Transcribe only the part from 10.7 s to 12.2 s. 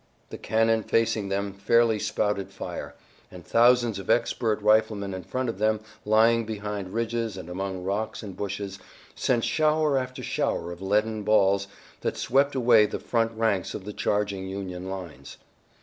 of leaden balls that